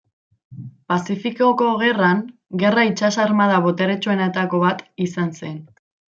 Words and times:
Pazifikoko 0.93 1.67
Gerran 1.81 2.23
gerra 2.63 2.87
itsas 2.93 3.13
armada 3.27 3.61
boteretsuenetako 3.67 4.63
bat 4.67 4.83
izan 5.09 5.31
zen. 5.43 5.63